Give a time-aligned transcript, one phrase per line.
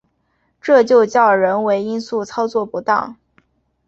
[0.59, 3.17] 这就叫人为因素操作不当